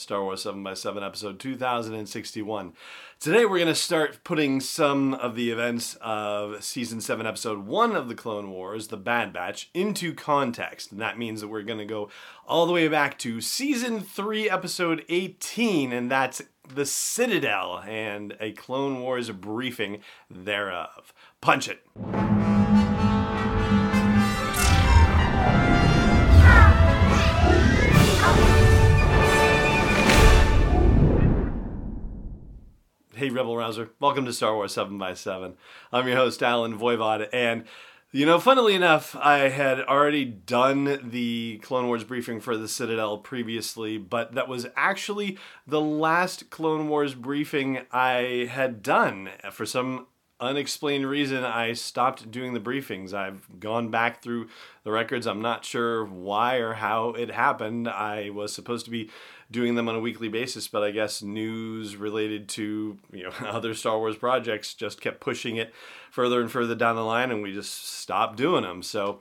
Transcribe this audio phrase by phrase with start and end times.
[0.00, 2.72] Star Wars 7x7 episode 2061.
[3.18, 7.94] Today we're going to start putting some of the events of season 7 episode 1
[7.94, 10.90] of the Clone Wars, The Bad Batch, into context.
[10.90, 12.08] And that means that we're going to go
[12.46, 16.40] all the way back to season 3 episode 18 and that's
[16.74, 19.98] The Citadel and a Clone Wars briefing
[20.30, 21.12] thereof.
[21.42, 22.39] Punch it.
[33.40, 33.88] Rebel Rouser.
[33.98, 35.54] Welcome to Star Wars 7x7.
[35.94, 37.26] I'm your host, Allen Voivod.
[37.32, 37.64] And,
[38.12, 43.16] you know, funnily enough, I had already done the Clone Wars briefing for the Citadel
[43.16, 49.30] previously, but that was actually the last Clone Wars briefing I had done.
[49.50, 50.06] For some
[50.38, 53.14] unexplained reason, I stopped doing the briefings.
[53.14, 54.48] I've gone back through
[54.84, 55.26] the records.
[55.26, 57.88] I'm not sure why or how it happened.
[57.88, 59.08] I was supposed to be
[59.50, 63.74] doing them on a weekly basis, but I guess news related to you know other
[63.74, 65.72] Star Wars projects just kept pushing it
[66.10, 68.82] further and further down the line, and we just stopped doing them.
[68.82, 69.20] So.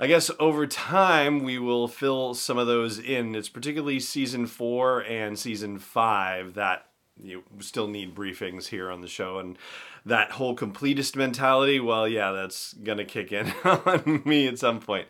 [0.00, 3.36] I guess over time we will fill some of those in.
[3.36, 6.86] It's particularly season four and season five that
[7.22, 9.56] you still need briefings here on the show and
[10.04, 15.06] that whole completist mentality well yeah that's gonna kick in on me at some point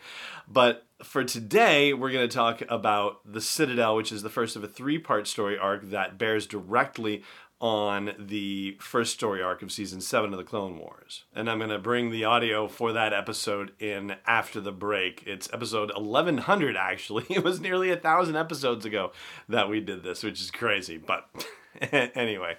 [0.48, 4.64] but for today, we're going to talk about The Citadel, which is the first of
[4.64, 7.22] a three part story arc that bears directly
[7.60, 11.24] on the first story arc of season 7 of the Clone Wars.
[11.34, 15.22] And I'm going to bring the audio for that episode in after the break.
[15.26, 17.26] It's episode 1100, actually.
[17.30, 19.12] It was nearly a thousand episodes ago
[19.48, 20.96] that we did this, which is crazy.
[20.98, 21.28] But.
[21.92, 22.56] anyway,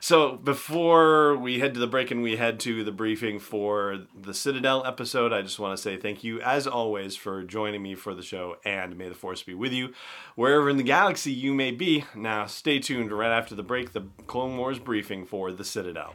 [0.00, 4.34] so before we head to the break and we head to the briefing for the
[4.34, 8.14] Citadel episode, I just want to say thank you, as always, for joining me for
[8.14, 9.92] the show, and may the Force be with you
[10.34, 12.04] wherever in the galaxy you may be.
[12.14, 16.14] Now, stay tuned right after the break, the Clone Wars briefing for the Citadel.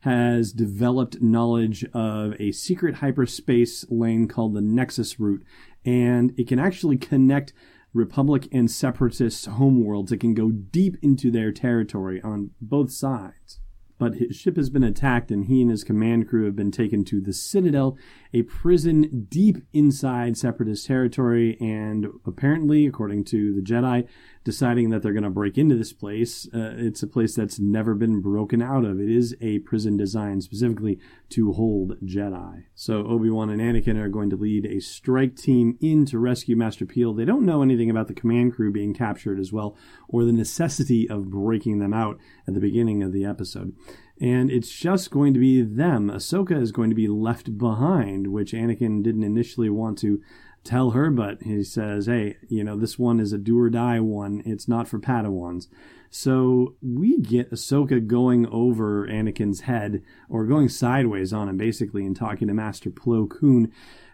[0.00, 5.44] has developed knowledge of a secret hyperspace lane called the Nexus route,
[5.84, 7.52] and it can actually connect
[7.92, 10.12] Republic and Separatist homeworlds.
[10.12, 13.60] It can go deep into their territory on both sides.
[14.00, 17.04] But his ship has been attacked, and he and his command crew have been taken
[17.04, 17.98] to the Citadel,
[18.32, 21.58] a prison deep inside Separatist territory.
[21.60, 24.08] And apparently, according to the Jedi,
[24.42, 26.48] deciding that they're going to break into this place.
[26.54, 28.98] Uh, it's a place that's never been broken out of.
[28.98, 30.98] It is a prison designed specifically
[31.30, 32.64] to hold Jedi.
[32.74, 36.86] So Obi-Wan and Anakin are going to lead a strike team in to rescue Master
[36.86, 37.14] Piell.
[37.14, 39.76] They don't know anything about the command crew being captured as well,
[40.08, 42.18] or the necessity of breaking them out
[42.48, 43.74] at the beginning of the episode.
[44.20, 46.10] And it's just going to be them.
[46.10, 50.20] Ahsoka is going to be left behind, which Anakin didn't initially want to
[50.62, 53.98] tell her, but he says, hey, you know, this one is a do or die
[53.98, 54.42] one.
[54.44, 55.68] It's not for Padawans.
[56.10, 62.14] So we get Ahsoka going over Anakin's head, or going sideways on him, basically, and
[62.14, 63.72] talking to Master Plo Koon.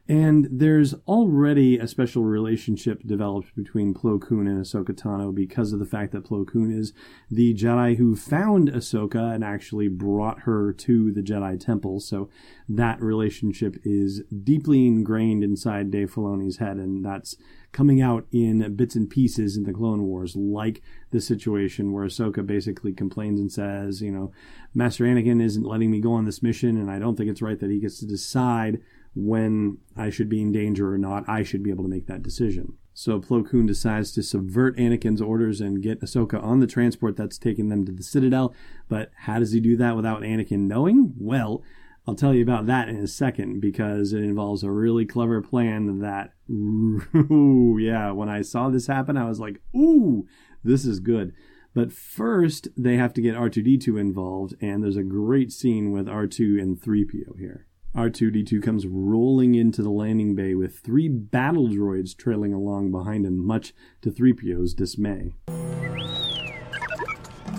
[0.09, 5.81] And there's already a special relationship developed between Plo Koon and Ahsoka Tano because of
[5.81, 6.93] the fact that Plo Koon is
[7.29, 11.99] the Jedi who found Ahsoka and actually brought her to the Jedi Temple.
[11.99, 12.29] So
[12.69, 17.37] that relationship is deeply ingrained inside Dave Filoni's head, and that's
[17.73, 22.47] coming out in bits and pieces in the Clone Wars, like the situation where Ahsoka
[22.47, 24.31] basically complains and says, you know,
[24.73, 27.59] Master Anakin isn't letting me go on this mission, and I don't think it's right
[27.59, 28.81] that he gets to decide
[29.17, 31.29] when I should be in danger or not.
[31.29, 32.75] I should be able to make that decision.
[32.93, 37.39] So Plo Koon decides to subvert Anakin's orders and get Ahsoka on the transport that's
[37.39, 38.55] taking them to the Citadel.
[38.89, 41.15] But how does he do that without Anakin knowing?
[41.19, 41.63] Well,
[42.07, 46.01] I'll tell you about that in a second because it involves a really clever plan
[46.01, 50.27] that, ooh, yeah, when I saw this happen, I was like, ooh,
[50.63, 51.33] this is good.
[51.75, 56.61] But first, they have to get R2D2 involved, and there's a great scene with R2
[56.63, 57.67] and 3PO here.
[57.97, 63.43] R2D2 comes rolling into the landing bay with three battle droids trailing along behind him,
[63.43, 63.73] much
[64.03, 65.33] to 3PO's dismay.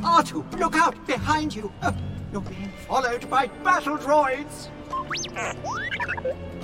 [0.04, 1.72] R2, look out behind you!
[1.82, 1.92] Uh,
[2.32, 4.70] you're being followed by battle droids!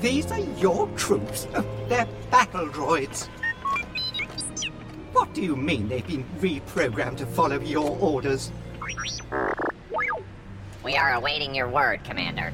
[0.02, 1.48] These are your troops.
[1.56, 3.28] Uh, they're battle droids.
[5.14, 8.52] What do you mean they've been reprogrammed to follow your orders?
[10.84, 12.54] We are awaiting your word, Commander.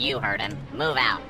[0.00, 0.56] You heard him.
[0.72, 1.20] Move out.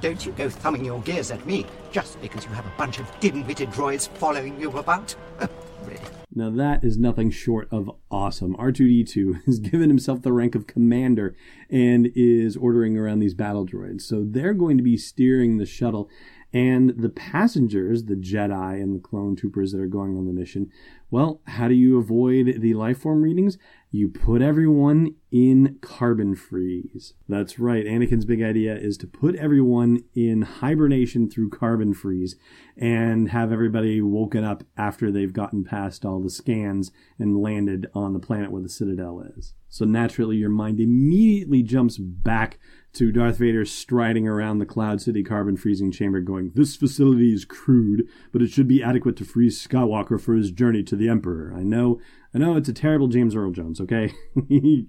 [0.00, 3.08] Don't you go thumbing your gears at me just because you have a bunch of
[3.20, 5.14] dim-witted droids following you about.
[5.86, 6.00] Really.
[6.34, 8.54] Now that is nothing short of awesome.
[8.56, 11.34] R2D2 has given himself the rank of commander
[11.70, 14.02] and is ordering around these battle droids.
[14.02, 16.10] So they're going to be steering the shuttle
[16.52, 20.70] and the passengers, the Jedi and the clone troopers that are going on the mission,
[21.10, 23.58] well, how do you avoid the life form readings?
[23.92, 27.14] You put everyone in carbon freeze.
[27.28, 27.84] That's right.
[27.84, 32.36] Anakin's big idea is to put everyone in hibernation through carbon freeze
[32.76, 38.12] and have everybody woken up after they've gotten past all the scans and landed on
[38.12, 39.54] the planet where the Citadel is.
[39.68, 42.58] So naturally, your mind immediately jumps back
[42.92, 47.44] to Darth Vader striding around the Cloud City carbon freezing chamber, going, This facility is
[47.44, 51.54] crude, but it should be adequate to freeze Skywalker for his journey to the Emperor.
[51.56, 52.00] I know,
[52.34, 54.12] I know it's a terrible James Earl Jones, okay?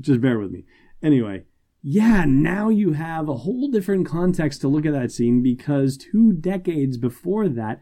[0.00, 0.64] Just bear with me.
[1.02, 1.44] Anyway,
[1.82, 6.32] yeah, now you have a whole different context to look at that scene because two
[6.32, 7.80] decades before that,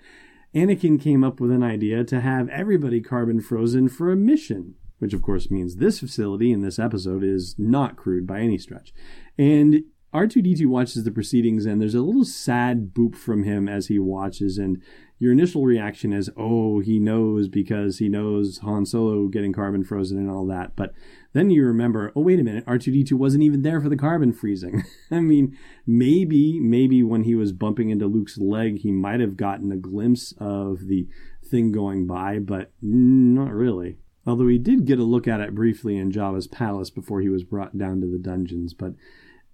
[0.54, 5.12] Anakin came up with an idea to have everybody carbon frozen for a mission which
[5.12, 8.93] of course means this facility in this episode is not crude by any stretch.
[9.38, 9.84] And
[10.14, 14.56] R2D2 watches the proceedings, and there's a little sad boop from him as he watches.
[14.56, 14.81] And
[15.19, 20.16] your initial reaction is, oh, he knows because he knows Han Solo getting carbon frozen
[20.16, 20.75] and all that.
[20.75, 20.94] But
[21.34, 24.84] then you remember, oh, wait a minute, R2D2 wasn't even there for the carbon freezing.
[25.10, 25.56] I mean,
[25.87, 30.32] maybe, maybe when he was bumping into Luke's leg, he might have gotten a glimpse
[30.38, 31.08] of the
[31.44, 33.99] thing going by, but not really.
[34.26, 37.44] Although he did get a look at it briefly in Jabba's palace before he was
[37.44, 38.75] brought down to the dungeons.
[38.75, 38.94] But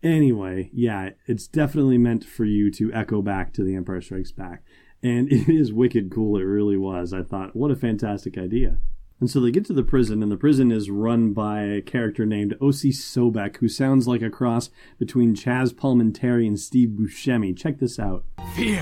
[0.03, 4.63] anyway, yeah, it's definitely meant for you to echo back to The Empire Strikes Back.
[5.03, 7.13] And it is wicked cool, it really was.
[7.13, 8.79] I thought, what a fantastic idea.
[9.21, 12.27] And so they get to the prison, and the prison is run by a character
[12.27, 17.57] named Osi Sobeck, who sounds like a cross between Chazz Palminteri and Steve Buscemi.
[17.57, 18.25] Check this out.
[18.57, 18.81] Fear.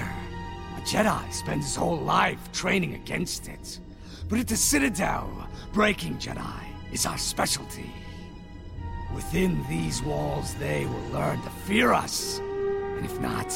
[0.79, 3.81] A Jedi spends his whole life training against it.
[4.31, 6.63] But at the Citadel, breaking Jedi
[6.93, 7.93] is our specialty.
[9.13, 12.39] Within these walls, they will learn to fear us.
[12.39, 13.49] And if not,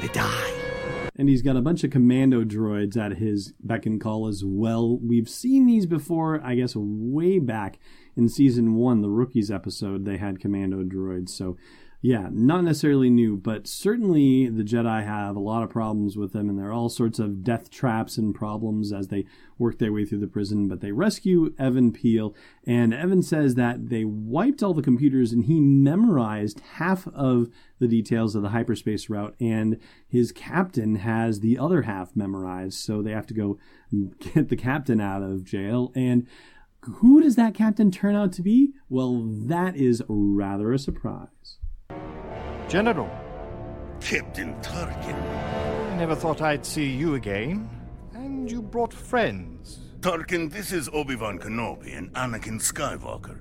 [0.00, 0.52] they die.
[1.14, 4.98] And he's got a bunch of commando droids at his beck and call as well.
[4.98, 7.78] We've seen these before, I guess, way back
[8.16, 11.28] in season one, the rookies episode, they had commando droids.
[11.28, 11.56] So
[12.04, 16.48] yeah, not necessarily new, but certainly the Jedi have a lot of problems with them,
[16.48, 19.24] and there are all sorts of death traps and problems as they
[19.56, 20.66] work their way through the prison.
[20.66, 22.34] But they rescue Even Piell,
[22.66, 27.86] and Even says that they wiped all the computers and he memorized half of the
[27.86, 29.78] details of the hyperspace route, and
[30.08, 33.60] his captain has the other half memorized, so they have to go
[34.18, 35.92] get the captain out of jail.
[35.94, 36.26] And
[36.80, 38.72] who does that captain turn out to be?
[38.88, 41.58] Well, that is rather a surprise.
[42.72, 43.10] General.
[44.00, 45.14] Captain Tarkin.
[45.92, 47.68] I never thought I'd see you again.
[48.14, 49.80] And you brought friends.
[50.00, 53.40] Tarkin, this is Obi-Wan Kenobi and Anakin Skywalker.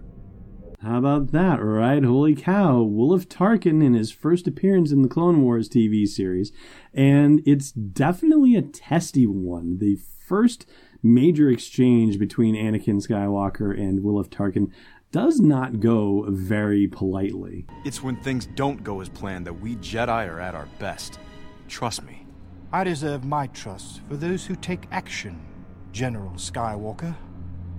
[0.81, 2.03] How about that, right?
[2.03, 2.83] Holy cow.
[2.83, 6.51] Wilhuff Tarkin in his first appearance in the Clone Wars TV series.
[6.93, 9.77] And it's definitely a testy one.
[9.77, 9.95] The
[10.27, 10.65] first
[11.01, 14.71] major exchange between Anakin Skywalker and Wilhuff Tarkin
[15.11, 17.65] does not go very politely.
[17.83, 21.19] It's when things don't go as planned that we Jedi are at our best.
[21.67, 22.25] Trust me.
[22.71, 25.41] I deserve my trust for those who take action,
[25.91, 27.13] General Skywalker.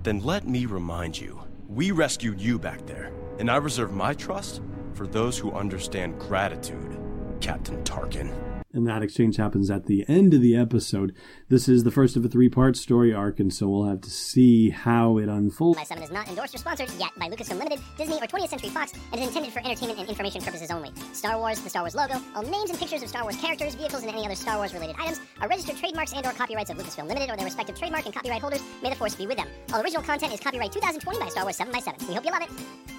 [0.03, 4.61] Then let me remind you we rescued you back there, and I reserve my trust
[4.93, 6.99] for those who understand gratitude,
[7.41, 8.31] Captain Tarkin
[8.73, 11.15] and that exchange happens at the end of the episode.
[11.49, 14.71] This is the first of a three-part story arc, and so we'll have to see
[14.71, 15.77] how it unfolds.
[15.77, 18.69] My 7 is not endorsed or sponsored yet by Lucasfilm Limited, Disney, or 20th Century
[18.69, 20.91] Fox, and is intended for entertainment and information purposes only.
[21.13, 24.01] Star Wars, the Star Wars logo, all names and pictures of Star Wars characters, vehicles,
[24.01, 27.35] and any other Star Wars-related items are registered trademarks and/or copyrights of Lucasfilm Limited or
[27.35, 28.61] their respective trademark and copyright holders.
[28.81, 29.47] May the force be with them.
[29.73, 32.31] All original content is copyright 2020 by Star Wars 7 by 7 We hope you
[32.31, 32.92] love it.